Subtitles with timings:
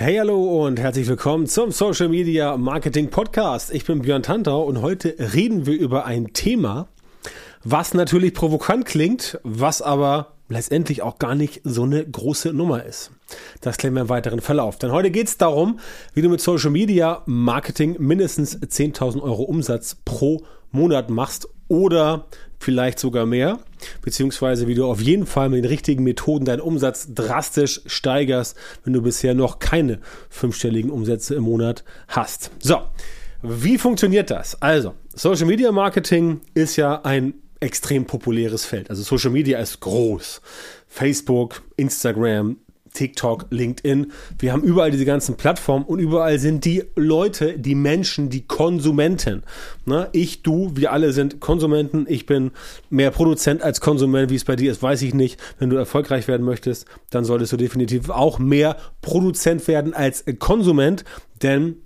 [0.00, 3.74] Hey, hallo und herzlich willkommen zum Social Media Marketing Podcast.
[3.74, 6.86] Ich bin Björn Tantau und heute reden wir über ein Thema,
[7.64, 13.10] was natürlich provokant klingt, was aber letztendlich auch gar nicht so eine große Nummer ist.
[13.60, 14.78] Das klären wir im weiteren Verlauf.
[14.78, 15.80] Denn heute geht es darum,
[16.14, 22.26] wie du mit Social Media Marketing mindestens 10.000 Euro Umsatz pro Monat machst oder
[22.58, 23.60] vielleicht sogar mehr,
[24.02, 28.92] beziehungsweise wie du auf jeden Fall mit den richtigen Methoden deinen Umsatz drastisch steigerst, wenn
[28.92, 32.50] du bisher noch keine fünfstelligen Umsätze im Monat hast.
[32.58, 32.80] So,
[33.42, 34.60] wie funktioniert das?
[34.60, 38.90] Also, Social Media Marketing ist ja ein extrem populäres Feld.
[38.90, 40.40] Also Social Media ist groß.
[40.86, 42.56] Facebook, Instagram,
[42.92, 44.12] TikTok, LinkedIn.
[44.38, 49.42] Wir haben überall diese ganzen Plattformen und überall sind die Leute, die Menschen, die Konsumenten.
[49.86, 50.08] Ne?
[50.12, 52.06] Ich, du, wir alle sind Konsumenten.
[52.08, 52.52] Ich bin
[52.90, 54.30] mehr Produzent als Konsument.
[54.30, 55.40] Wie es bei dir ist, weiß ich nicht.
[55.58, 61.04] Wenn du erfolgreich werden möchtest, dann solltest du definitiv auch mehr Produzent werden als Konsument,
[61.42, 61.76] denn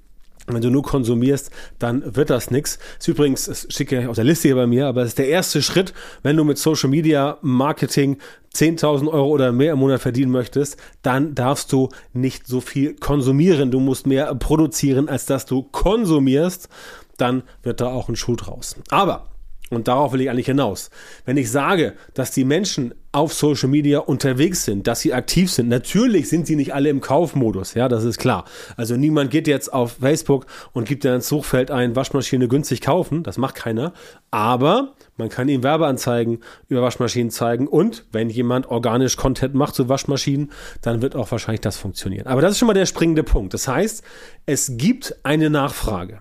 [0.47, 2.79] wenn du nur konsumierst, dann wird das nichts.
[2.99, 5.29] Ist übrigens, das schicke ich auf der Liste hier bei mir, aber es ist der
[5.29, 8.19] erste Schritt, wenn du mit Social Media Marketing
[8.55, 13.71] 10.000 Euro oder mehr im Monat verdienen möchtest, dann darfst du nicht so viel konsumieren.
[13.71, 16.69] Du musst mehr produzieren, als dass du konsumierst.
[17.17, 18.77] Dann wird da auch ein Schuh draus.
[18.91, 19.29] Aber
[19.71, 20.91] und darauf will ich eigentlich hinaus.
[21.25, 25.69] Wenn ich sage, dass die Menschen auf Social Media unterwegs sind, dass sie aktiv sind,
[25.69, 28.47] natürlich sind sie nicht alle im Kaufmodus, ja, das ist klar.
[28.77, 33.23] Also niemand geht jetzt auf Facebook und gibt dann ins Suchfeld ein, Waschmaschine günstig kaufen,
[33.23, 33.93] das macht keiner.
[34.31, 36.39] Aber man kann ihm Werbeanzeigen
[36.69, 41.61] über Waschmaschinen zeigen und wenn jemand organisch Content macht zu Waschmaschinen, dann wird auch wahrscheinlich
[41.61, 42.27] das funktionieren.
[42.27, 43.53] Aber das ist schon mal der springende Punkt.
[43.53, 44.03] Das heißt,
[44.47, 46.21] es gibt eine Nachfrage.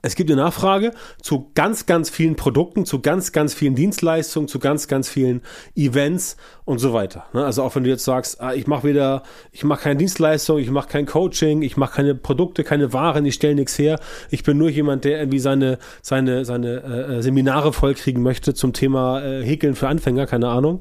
[0.00, 4.60] Es gibt eine Nachfrage zu ganz, ganz vielen Produkten, zu ganz, ganz vielen Dienstleistungen, zu
[4.60, 5.42] ganz, ganz vielen
[5.74, 7.26] Events und so weiter.
[7.32, 7.44] Ne?
[7.44, 10.70] Also auch wenn du jetzt sagst, ah, ich mache wieder, ich mache keine Dienstleistung, ich
[10.70, 13.98] mache kein Coaching, ich mache keine Produkte, keine Waren, ich stelle nichts her.
[14.30, 19.20] Ich bin nur jemand, der irgendwie seine, seine, seine äh, Seminare vollkriegen möchte zum Thema
[19.20, 20.80] äh, Häkeln für Anfänger, keine Ahnung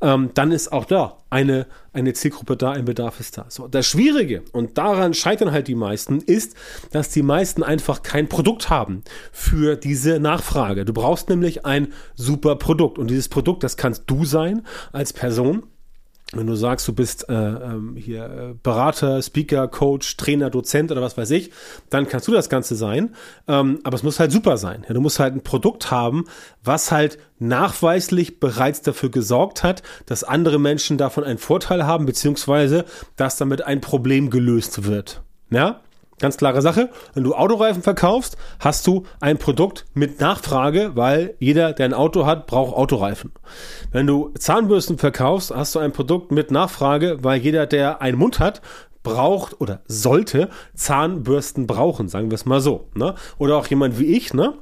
[0.00, 3.46] ähm, dann ist auch da eine, eine Zielgruppe da, ein Bedarf ist da.
[3.48, 6.54] So, das Schwierige, und daran scheitern halt die meisten, ist,
[6.92, 10.84] dass die meisten einfach kein Produkt haben für diese Nachfrage.
[10.84, 12.98] Du brauchst nämlich ein super Produkt.
[12.98, 15.64] Und dieses Produkt, das kannst du sein als Person
[16.32, 21.00] wenn du sagst, du bist äh, ähm, hier äh, Berater, Speaker, Coach, Trainer, Dozent oder
[21.00, 21.50] was weiß ich,
[21.88, 23.14] dann kannst du das Ganze sein.
[23.46, 24.84] Ähm, aber es muss halt super sein.
[24.86, 26.26] Ja, du musst halt ein Produkt haben,
[26.62, 32.84] was halt nachweislich bereits dafür gesorgt hat, dass andere Menschen davon einen Vorteil haben, beziehungsweise
[33.16, 35.22] dass damit ein Problem gelöst wird.
[35.50, 35.80] Ja?
[36.18, 36.90] Ganz klare Sache.
[37.14, 42.26] Wenn du Autoreifen verkaufst, hast du ein Produkt mit Nachfrage, weil jeder, der ein Auto
[42.26, 43.32] hat, braucht Autoreifen.
[43.92, 48.40] Wenn du Zahnbürsten verkaufst, hast du ein Produkt mit Nachfrage, weil jeder, der einen Mund
[48.40, 48.62] hat,
[49.02, 52.88] braucht oder sollte Zahnbürsten brauchen, sagen wir es mal so.
[52.94, 53.14] Ne?
[53.38, 54.54] Oder auch jemand wie ich, ne?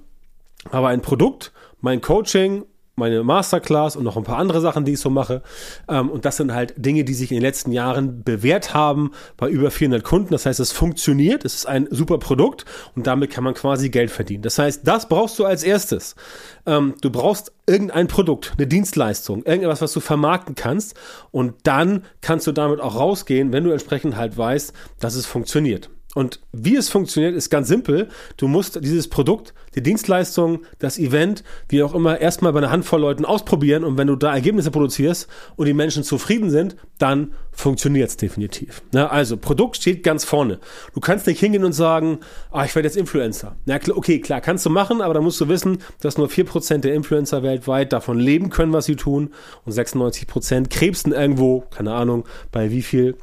[0.70, 2.64] Aber ein Produkt, mein Coaching,
[2.96, 5.42] meine Masterclass und noch ein paar andere Sachen, die ich so mache.
[5.86, 9.50] Ähm, und das sind halt Dinge, die sich in den letzten Jahren bewährt haben bei
[9.50, 10.30] über 400 Kunden.
[10.30, 12.64] Das heißt, es funktioniert, es ist ein super Produkt
[12.94, 14.42] und damit kann man quasi Geld verdienen.
[14.42, 16.16] Das heißt, das brauchst du als erstes.
[16.64, 20.94] Ähm, du brauchst irgendein Produkt, eine Dienstleistung, irgendetwas, was du vermarkten kannst
[21.30, 25.90] und dann kannst du damit auch rausgehen, wenn du entsprechend halt weißt, dass es funktioniert.
[26.16, 28.08] Und wie es funktioniert, ist ganz simpel.
[28.38, 33.02] Du musst dieses Produkt, die Dienstleistung, das Event, wie auch immer, erstmal bei einer Handvoll
[33.02, 33.84] Leuten ausprobieren.
[33.84, 38.80] Und wenn du da Ergebnisse produzierst und die Menschen zufrieden sind, dann funktioniert es definitiv.
[38.94, 40.58] Ja, also, Produkt steht ganz vorne.
[40.94, 43.56] Du kannst nicht hingehen und sagen, ah, ich werde jetzt Influencer.
[43.66, 46.94] Ja, okay, klar, kannst du machen, aber da musst du wissen, dass nur 4% der
[46.94, 49.34] Influencer weltweit davon leben können, was sie tun.
[49.66, 53.16] Und 96% krebsen irgendwo, keine Ahnung, bei wie viel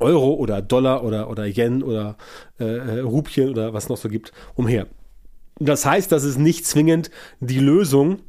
[0.00, 2.16] Euro oder Dollar oder, oder Yen oder
[2.58, 4.86] äh, äh, Rupien oder was noch so gibt, umher.
[5.60, 7.10] Das heißt, das ist nicht zwingend
[7.40, 8.20] die Lösung,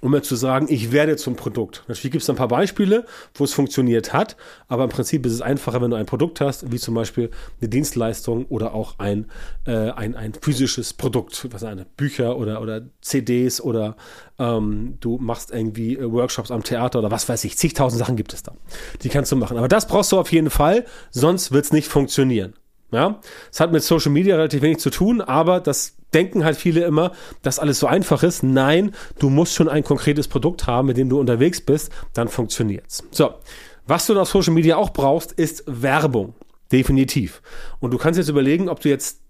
[0.00, 1.84] um mir zu sagen, ich werde zum Produkt.
[1.88, 4.36] Natürlich gibt es ein paar Beispiele, wo es funktioniert hat,
[4.68, 7.30] aber im Prinzip ist es einfacher, wenn du ein Produkt hast, wie zum Beispiel
[7.60, 9.26] eine Dienstleistung oder auch ein,
[9.66, 13.96] äh, ein, ein physisches Produkt, was eine Bücher oder, oder CDs oder
[14.38, 18.34] ähm, du machst irgendwie äh, Workshops am Theater oder was weiß ich, zigtausend Sachen gibt
[18.34, 18.52] es da.
[19.02, 19.56] Die kannst du machen.
[19.56, 22.54] Aber das brauchst du auf jeden Fall, sonst wird es nicht funktionieren.
[22.92, 26.84] Ja, es hat mit Social Media relativ wenig zu tun, aber das denken halt viele
[26.84, 27.12] immer,
[27.42, 28.42] dass alles so einfach ist.
[28.42, 33.02] Nein, du musst schon ein konkretes Produkt haben, mit dem du unterwegs bist, dann funktioniert's.
[33.10, 33.34] So,
[33.86, 36.34] was du auf Social Media auch brauchst, ist Werbung.
[36.72, 37.42] Definitiv.
[37.80, 39.20] Und du kannst jetzt überlegen, ob du jetzt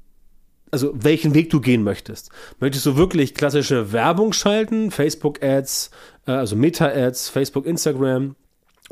[0.71, 2.31] also welchen Weg du gehen möchtest.
[2.59, 5.91] Möchtest du wirklich klassische Werbung schalten, Facebook-Ads,
[6.27, 8.35] äh, also Meta-Ads, Facebook, Instagram,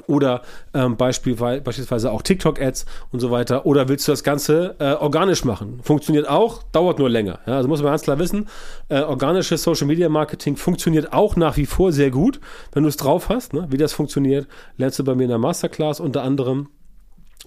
[0.06, 0.42] oder
[0.72, 3.64] ähm, Beispiel, beispielsweise auch TikTok-Ads und so weiter.
[3.66, 5.80] Oder willst du das Ganze äh, organisch machen?
[5.82, 7.38] Funktioniert auch, dauert nur länger.
[7.46, 8.48] Ja, also muss man ganz klar wissen,
[8.88, 12.40] äh, organisches Social-Media-Marketing funktioniert auch nach wie vor sehr gut,
[12.72, 13.52] wenn du es drauf hast.
[13.52, 13.66] Ne?
[13.70, 16.68] Wie das funktioniert, lernst du bei mir in der Masterclass unter anderem.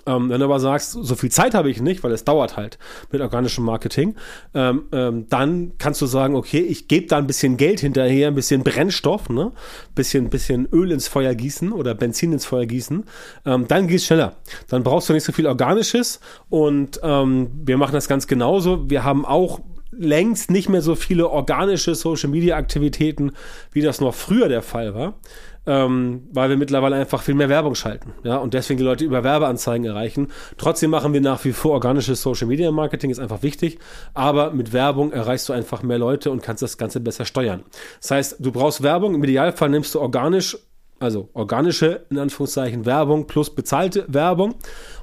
[0.05, 2.77] Ähm, wenn du aber sagst, so viel Zeit habe ich nicht, weil es dauert halt
[3.11, 4.15] mit organischem Marketing,
[4.53, 8.35] ähm, ähm, dann kannst du sagen, okay, ich gebe da ein bisschen Geld hinterher, ein
[8.35, 9.51] bisschen Brennstoff, ne?
[9.95, 13.03] bisschen, bisschen Öl ins Feuer gießen oder Benzin ins Feuer gießen,
[13.45, 14.35] ähm, dann geht es schneller.
[14.69, 18.89] Dann brauchst du nicht so viel Organisches und ähm, wir machen das ganz genauso.
[18.89, 19.59] Wir haben auch
[19.91, 23.31] längst nicht mehr so viele organische Social Media Aktivitäten,
[23.71, 25.15] wie das noch früher der Fall war
[25.67, 28.13] ähm, weil wir mittlerweile einfach viel mehr Werbung schalten.
[28.23, 30.29] Ja, und deswegen die Leute über Werbeanzeigen erreichen.
[30.57, 33.77] Trotzdem machen wir nach wie vor organisches Social Media Marketing, ist einfach wichtig.
[34.13, 37.63] Aber mit Werbung erreichst du einfach mehr Leute und kannst das Ganze besser steuern.
[38.01, 39.13] Das heißt, du brauchst Werbung.
[39.13, 40.57] Im Idealfall nimmst du organisch
[40.99, 44.55] also organische, in Anführungszeichen, Werbung plus bezahlte Werbung.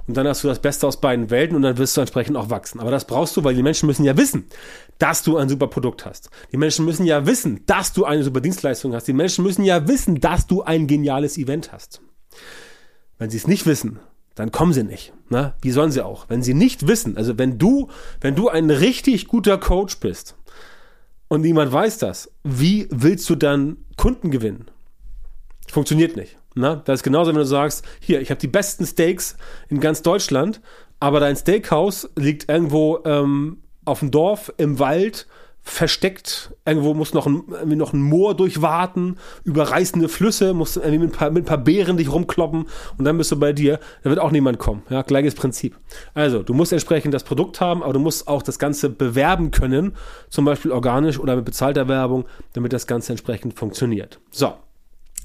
[0.06, 2.50] Und dann hast du das Beste aus beiden Welten und dann wirst du entsprechend auch
[2.50, 2.80] wachsen.
[2.80, 4.44] Aber das brauchst du, weil die Menschen müssen ja wissen,
[4.98, 6.30] dass du ein super Produkt hast.
[6.52, 9.08] Die Menschen müssen ja wissen, dass du eine super Dienstleistung hast.
[9.08, 12.02] Die Menschen müssen ja wissen, dass du ein geniales Event hast.
[13.18, 13.98] Wenn sie es nicht wissen,
[14.34, 15.12] dann kommen sie nicht.
[15.28, 16.28] Na, wie sollen sie auch?
[16.28, 17.88] Wenn sie nicht wissen, also wenn du,
[18.20, 20.36] wenn du ein richtig guter Coach bist
[21.28, 24.66] und niemand weiß das, wie willst du dann Kunden gewinnen?
[25.70, 26.36] Funktioniert nicht.
[26.54, 26.76] Na?
[26.76, 29.36] Das ist genauso, wenn du sagst, hier, ich habe die besten Steaks
[29.68, 30.60] in ganz Deutschland,
[31.00, 35.26] aber dein Steakhouse liegt irgendwo ähm, auf dem Dorf, im Wald,
[35.66, 36.52] versteckt.
[36.66, 41.12] Irgendwo muss noch ein, irgendwie noch ein Moor durchwarten, überreißende Flüsse, musst irgendwie mit ein,
[41.12, 42.66] paar, mit ein paar Beeren dich rumkloppen
[42.98, 43.80] und dann bist du bei dir.
[44.02, 44.82] Da wird auch niemand kommen.
[44.90, 45.76] Ja, gleiches Prinzip.
[46.12, 49.96] Also, du musst entsprechend das Produkt haben, aber du musst auch das Ganze bewerben können,
[50.28, 54.20] zum Beispiel organisch oder mit bezahlter Werbung, damit das Ganze entsprechend funktioniert.
[54.30, 54.52] So.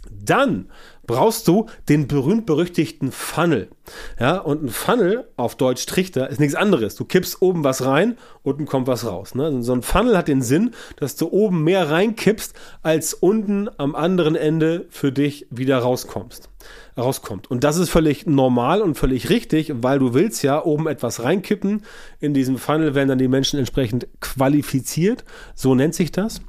[0.10, 0.69] Dann
[1.10, 3.69] brauchst du den berühmt-berüchtigten Funnel.
[4.19, 6.96] Ja, und ein Funnel, auf Deutsch Trichter, ist nichts anderes.
[6.96, 9.34] Du kippst oben was rein, unten kommt was raus.
[9.34, 9.63] Ne?
[9.63, 12.54] So ein Funnel hat den Sinn, dass du oben mehr reinkippst,
[12.84, 16.50] als unten am anderen Ende für dich wieder rauskommst.
[16.95, 17.50] Rauskommt.
[17.50, 21.84] Und das ist völlig normal und völlig richtig, weil du willst ja oben etwas reinkippen.
[22.19, 25.24] In diesem Funnel werden dann die Menschen entsprechend qualifiziert.
[25.56, 26.42] So nennt sich das.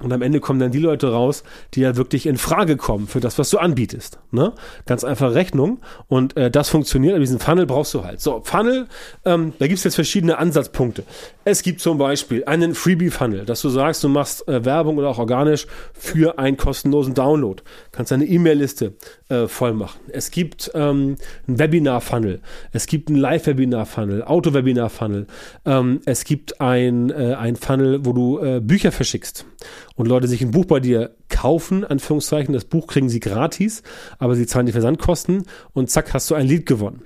[0.00, 1.44] Und am Ende kommen dann die Leute raus,
[1.74, 4.18] die ja wirklich in Frage kommen für das, was du anbietest.
[4.32, 4.52] Ne?
[4.86, 5.78] Ganz einfach Rechnung.
[6.08, 7.14] Und äh, das funktioniert.
[7.14, 8.20] Aber diesen Funnel brauchst du halt.
[8.20, 8.88] So, Funnel,
[9.24, 11.04] ähm, da gibt es jetzt verschiedene Ansatzpunkte.
[11.44, 15.18] Es gibt zum Beispiel einen Freebie-Funnel, dass du sagst, du machst äh, Werbung oder auch
[15.18, 17.62] organisch für einen kostenlosen Download.
[17.92, 18.94] Kannst deine E-Mail-Liste
[19.28, 20.00] äh, voll machen.
[20.08, 22.40] Es gibt ähm, einen Webinar-Funnel.
[22.72, 25.28] Es gibt einen Live-Webinar-Funnel, Auto-Webinar-Funnel.
[25.64, 29.46] Ähm, es gibt ein, äh, ein Funnel, wo du äh, Bücher verschickst
[29.94, 33.82] und Leute sich ein Buch bei dir kaufen, Anführungszeichen, das Buch kriegen sie gratis,
[34.18, 37.02] aber sie zahlen die Versandkosten und zack, hast du ein Lied gewonnen.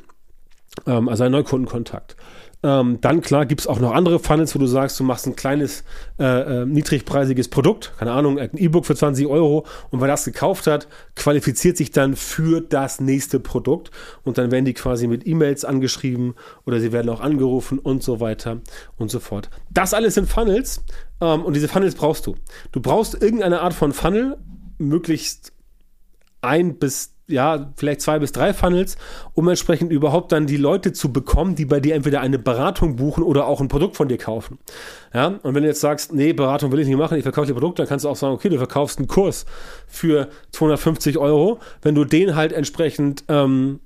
[0.86, 2.16] Ähm, also ein Neukundenkontakt.
[2.60, 5.36] Ähm, dann klar gibt es auch noch andere Funnels, wo du sagst, du machst ein
[5.36, 5.84] kleines,
[6.18, 10.66] äh, äh, niedrigpreisiges Produkt, keine Ahnung, ein E-Book für 20 Euro und wer das gekauft
[10.66, 13.92] hat, qualifiziert sich dann für das nächste Produkt
[14.24, 16.34] und dann werden die quasi mit E-Mails angeschrieben
[16.66, 18.60] oder sie werden auch angerufen und so weiter
[18.96, 19.50] und so fort.
[19.70, 20.82] Das alles sind Funnels
[21.20, 22.36] ähm, und diese Funnels brauchst du.
[22.72, 24.36] Du brauchst irgendeine Art von Funnel,
[24.78, 25.52] möglichst
[26.40, 28.96] ein bis ja, vielleicht zwei bis drei Funnels,
[29.34, 33.22] um entsprechend überhaupt dann die Leute zu bekommen, die bei dir entweder eine Beratung buchen
[33.22, 34.58] oder auch ein Produkt von dir kaufen.
[35.12, 37.52] Ja, und wenn du jetzt sagst, nee, Beratung will ich nicht machen, ich verkaufe dir
[37.52, 39.44] Produkt, dann kannst du auch sagen, okay, du verkaufst einen Kurs
[39.86, 41.60] für 250 Euro.
[41.82, 43.80] Wenn du den halt entsprechend, ähm,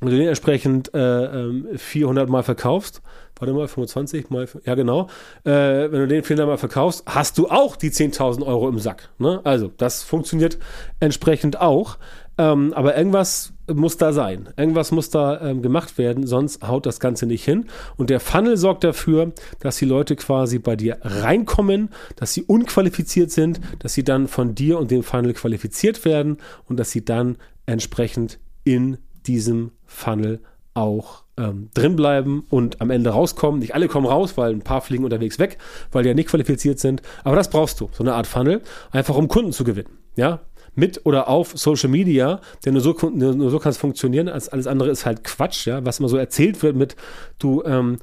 [0.00, 3.02] wenn du den entsprechend äh, 400 ähm, Mal verkaufst,
[3.40, 5.08] warte mal, 25 mal, ja genau,
[5.44, 9.10] äh, wenn du den 400 Mal verkaufst, hast du auch die 10.000 Euro im Sack.
[9.18, 9.40] Ne?
[9.44, 10.58] Also das funktioniert
[11.00, 11.98] entsprechend auch.
[12.38, 14.48] Ähm, aber irgendwas muss da sein.
[14.56, 17.66] Irgendwas muss da ähm, gemacht werden, sonst haut das Ganze nicht hin.
[17.96, 23.30] Und der Funnel sorgt dafür, dass die Leute quasi bei dir reinkommen, dass sie unqualifiziert
[23.30, 27.36] sind, dass sie dann von dir und dem Funnel qualifiziert werden und dass sie dann
[27.66, 30.40] entsprechend in diesem Funnel
[30.74, 33.60] auch ähm, drin bleiben und am Ende rauskommen.
[33.60, 35.58] Nicht alle kommen raus, weil ein paar fliegen unterwegs weg,
[35.92, 37.02] weil die ja nicht qualifiziert sind.
[37.24, 39.98] Aber das brauchst du, so eine Art Funnel, einfach um Kunden zu gewinnen.
[40.16, 40.40] Ja,
[40.74, 44.66] mit oder auf Social Media, denn nur so, nur so kann es funktionieren, als alles
[44.66, 46.96] andere ist halt Quatsch, ja, was immer so erzählt wird mit,
[47.38, 47.98] du ähm,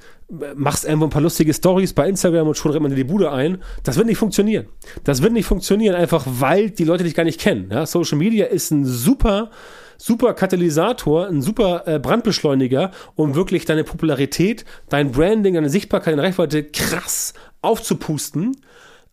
[0.55, 3.31] machst irgendwo ein paar lustige Stories bei Instagram und schon rennt man dir die Bude
[3.31, 4.67] ein, das wird nicht funktionieren.
[5.03, 7.69] Das wird nicht funktionieren, einfach weil die Leute dich gar nicht kennen.
[7.71, 7.85] Ja?
[7.85, 9.49] Social Media ist ein super
[9.97, 16.23] super Katalysator, ein super äh, Brandbeschleuniger, um wirklich deine Popularität, dein Branding, deine Sichtbarkeit, deine
[16.23, 18.55] Reichweite krass aufzupusten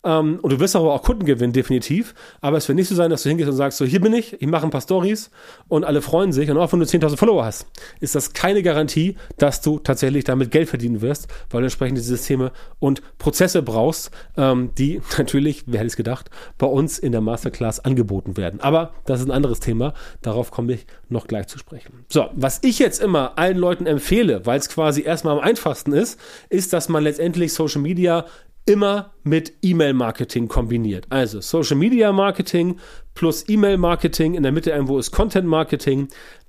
[0.05, 2.13] ähm, und du wirst aber auch Kunden gewinnen, definitiv.
[2.39, 4.39] Aber es wird nicht so sein, dass du hingehst und sagst, so hier bin ich,
[4.39, 5.31] ich mache ein paar Stories
[5.67, 6.49] und alle freuen sich.
[6.49, 7.65] Und auch wenn du 10.000 Follower hast,
[7.99, 12.15] ist das keine Garantie, dass du tatsächlich damit Geld verdienen wirst, weil du entsprechend diese
[12.15, 17.21] Systeme und Prozesse brauchst, ähm, die natürlich, wer hätte es gedacht, bei uns in der
[17.21, 18.59] Masterclass angeboten werden.
[18.61, 19.93] Aber das ist ein anderes Thema.
[20.21, 22.05] Darauf komme ich noch gleich zu sprechen.
[22.09, 26.19] So, was ich jetzt immer allen Leuten empfehle, weil es quasi erstmal am einfachsten ist,
[26.49, 28.25] ist, dass man letztendlich Social Media
[28.65, 31.05] immer mit E-Mail-Marketing kombiniert.
[31.09, 32.77] Also Social Media Marketing
[33.13, 36.07] plus E-Mail-Marketing, in der Mitte irgendwo ist Content-Marketing.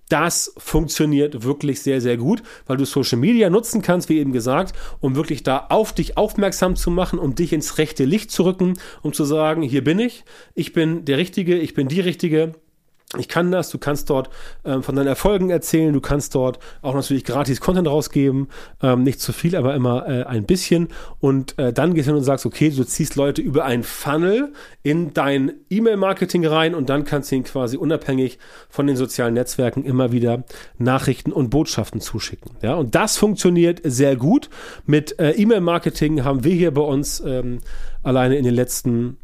[0.08, 4.74] Das funktioniert wirklich sehr, sehr gut, weil du Social Media nutzen kannst, wie eben gesagt,
[5.00, 8.74] um wirklich da auf dich aufmerksam zu machen, um dich ins rechte Licht zu rücken,
[9.02, 12.52] um zu sagen, hier bin ich, ich bin der Richtige, ich bin die Richtige,
[13.16, 14.30] ich kann das, du kannst dort
[14.64, 18.48] ähm, von deinen Erfolgen erzählen, du kannst dort auch natürlich gratis Content rausgeben,
[18.82, 20.88] ähm, nicht zu viel, aber immer äh, ein bisschen
[21.20, 24.52] und äh, dann gehst du hin und sagst, okay, du ziehst Leute über ein Funnel
[24.82, 29.84] in dein E-Mail-Marketing rein und dann kannst du ihnen quasi unabhängig von den sozialen Netzwerken
[29.84, 30.44] immer wieder
[30.78, 32.56] Nachrichten und Botschaften zuschicken.
[32.60, 34.50] Ja, und das funktioniert sehr gut.
[34.84, 37.60] Mit äh, E-Mail-Marketing haben wir hier bei uns ähm,
[38.02, 39.18] alleine in den letzten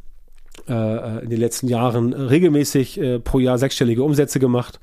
[0.70, 4.80] in den letzten Jahren regelmäßig äh, pro Jahr sechsstellige Umsätze gemacht,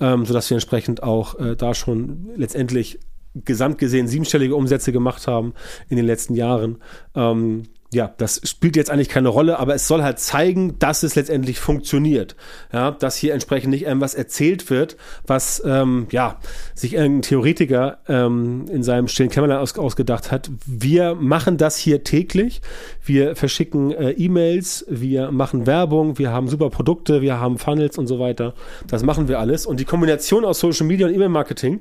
[0.00, 2.98] ähm, sodass wir entsprechend auch äh, da schon letztendlich
[3.34, 5.54] gesamt gesehen siebenstellige Umsätze gemacht haben
[5.88, 6.78] in den letzten Jahren.
[7.14, 11.14] Ähm, ja, das spielt jetzt eigentlich keine Rolle, aber es soll halt zeigen, dass es
[11.14, 12.36] letztendlich funktioniert.
[12.70, 16.38] Ja, dass hier entsprechend nicht irgendwas erzählt wird, was ähm, ja
[16.74, 20.50] sich irgendein Theoretiker ähm, in seinem stillen Kämmerlein aus, ausgedacht hat.
[20.66, 22.60] Wir machen das hier täglich.
[23.02, 28.06] Wir verschicken äh, E-Mails, wir machen Werbung, wir haben super Produkte, wir haben Funnels und
[28.06, 28.52] so weiter.
[28.86, 29.64] Das machen wir alles.
[29.64, 31.80] Und die Kombination aus Social Media und E-Mail-Marketing,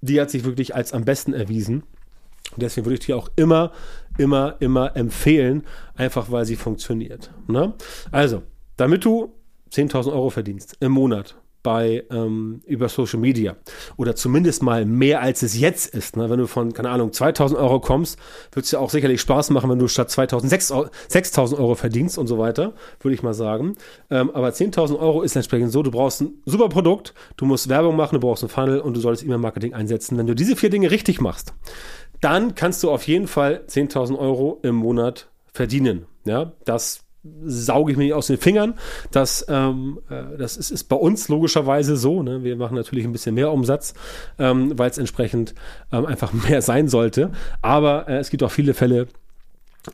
[0.00, 1.84] die hat sich wirklich als am besten erwiesen.
[2.56, 3.72] Deswegen würde ich dir auch immer,
[4.18, 5.64] immer, immer empfehlen,
[5.94, 7.30] einfach weil sie funktioniert.
[7.46, 7.74] Ne?
[8.10, 8.42] Also,
[8.76, 9.34] damit du
[9.72, 13.56] 10.000 Euro verdienst im Monat bei ähm, über Social Media
[13.96, 16.16] oder zumindest mal mehr als es jetzt ist.
[16.16, 16.30] Ne?
[16.30, 18.18] Wenn du von keine Ahnung 2000 Euro kommst,
[18.52, 20.50] wird es ja auch sicherlich Spaß machen, wenn du statt 2000
[21.08, 23.76] 6000 Euro verdienst und so weiter, würde ich mal sagen.
[24.10, 27.96] Ähm, aber 10.000 Euro ist entsprechend so: Du brauchst ein super Produkt, du musst Werbung
[27.96, 30.16] machen, du brauchst ein Funnel und du solltest E-Mail-Marketing einsetzen.
[30.16, 31.52] Wenn du diese vier Dinge richtig machst,
[32.20, 36.06] dann kannst du auf jeden Fall 10.000 Euro im Monat verdienen.
[36.24, 37.04] Ja, das
[37.44, 38.74] sauge ich mir nicht aus den Fingern.
[39.10, 42.22] Das, ähm, äh, das ist, ist bei uns logischerweise so.
[42.22, 42.44] Ne?
[42.44, 43.94] Wir machen natürlich ein bisschen mehr Umsatz,
[44.38, 45.54] ähm, weil es entsprechend
[45.92, 47.30] ähm, einfach mehr sein sollte.
[47.60, 49.08] Aber äh, es gibt auch viele Fälle,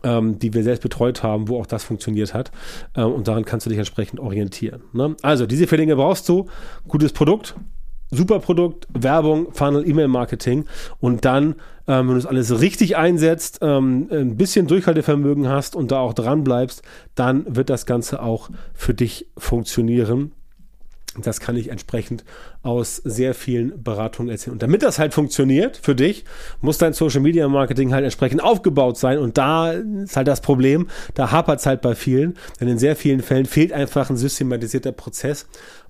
[0.02, 2.52] ähm, die wir selbst betreut haben, wo auch das funktioniert hat.
[2.96, 4.82] Ähm, und daran kannst du dich entsprechend orientieren.
[4.92, 5.16] Ne?
[5.22, 6.46] Also, diese vier Dinge brauchst du.
[6.86, 7.56] Gutes Produkt,
[8.10, 10.66] super Produkt, Werbung, Funnel, E-Mail-Marketing
[11.00, 11.56] und dann,
[11.88, 16.14] ähm, wenn du es alles richtig einsetzt, ähm, ein bisschen Durchhaltevermögen hast und da auch
[16.14, 16.82] dran bleibst,
[17.14, 20.32] dann wird das Ganze auch für dich funktionieren.
[21.22, 22.24] Das kann ich entsprechend
[22.62, 24.52] aus sehr vielen Beratungen erzählen.
[24.52, 26.24] Und damit das halt funktioniert für dich,
[26.60, 29.18] muss dein Social Media Marketing halt entsprechend aufgebaut sein.
[29.18, 32.96] Und da ist halt das Problem, da hapert es halt bei vielen, denn in sehr
[32.96, 35.46] vielen Fällen fehlt einfach ein systematisierter Prozess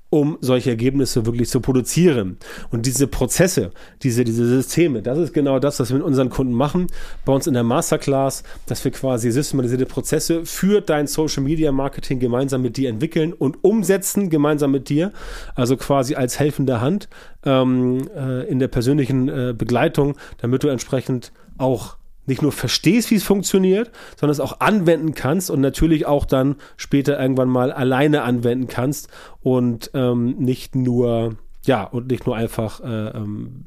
[0.09, 2.39] um solche Ergebnisse wirklich zu produzieren.
[2.71, 3.73] Und diese Prozesse,
[4.03, 6.87] diese, diese Systeme, das ist genau das, was wir mit unseren Kunden machen.
[7.25, 12.21] Bei uns in der Masterclass, dass wir quasi systematisierte Prozesse für dein Social Media Marketing
[12.21, 15.13] gemeinsam mit dir entwickeln und umsetzen, gemeinsam mit dir.
[15.55, 17.09] Also quasi als helfende Hand
[17.45, 21.96] ähm, äh, in der persönlichen äh, Begleitung, damit du entsprechend auch
[22.27, 26.57] nicht nur verstehst, wie es funktioniert, sondern es auch anwenden kannst und natürlich auch dann
[26.77, 29.09] später irgendwann mal alleine anwenden kannst
[29.41, 33.67] und ähm, nicht nur, ja, und nicht nur einfach, äh, ähm,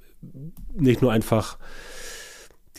[0.73, 1.57] nicht nur einfach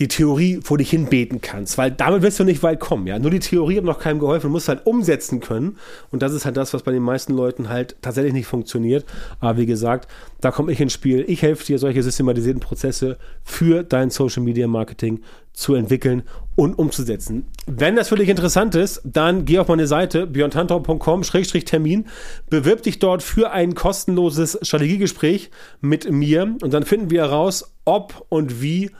[0.00, 3.18] die Theorie vor dich hin beten kannst, weil damit wirst du nicht weit kommen, ja.
[3.18, 5.76] Nur die Theorie hat noch keinem geholfen, du musst halt umsetzen können
[6.10, 9.04] und das ist halt das, was bei den meisten Leuten halt tatsächlich nicht funktioniert.
[9.40, 11.24] Aber wie gesagt, da komme ich ins Spiel.
[11.28, 15.20] Ich helfe dir, solche systematisierten Prozesse für dein Social Media Marketing
[15.52, 16.22] zu entwickeln
[16.56, 17.44] und umzusetzen.
[17.66, 22.06] Wenn das für dich interessant ist, dann geh auf meine Seite björntantau.com-termin,
[22.48, 25.50] bewirb dich dort für ein kostenloses Strategiegespräch
[25.82, 28.90] mit mir und dann finden wir heraus, ob und wie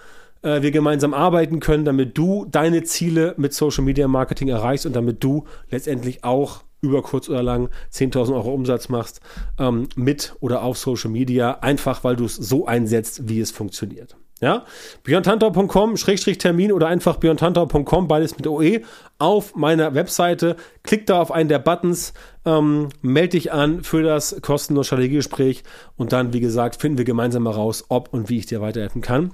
[0.43, 4.95] äh, wir gemeinsam arbeiten können, damit du deine Ziele mit Social Media Marketing erreichst und
[4.95, 9.21] damit du letztendlich auch über kurz oder lang 10.000 Euro Umsatz machst
[9.59, 14.17] ähm, mit oder auf Social Media, einfach weil du es so einsetzt, wie es funktioniert.
[14.41, 14.65] Ja,
[15.05, 18.81] björntantau.com, Schrägstrich Termin oder einfach björntantau.com, beides mit OE,
[19.19, 20.57] auf meiner Webseite.
[20.83, 22.15] Klick da auf einen der Buttons,
[22.47, 25.63] ähm, melde dich an für das kostenlose Strategiegespräch
[25.97, 29.33] und dann, wie gesagt, finden wir gemeinsam heraus, ob und wie ich dir weiterhelfen kann.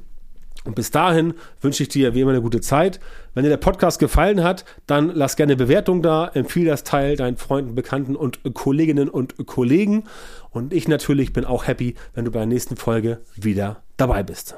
[0.66, 3.00] Und bis dahin wünsche ich dir wie immer eine gute Zeit.
[3.35, 7.37] Wenn dir der Podcast gefallen hat, dann lass gerne Bewertung da, empfehle das Teil deinen
[7.37, 10.04] Freunden, Bekannten und Kolleginnen und Kollegen.
[10.50, 14.56] Und ich natürlich bin auch happy, wenn du bei der nächsten Folge wieder dabei bist.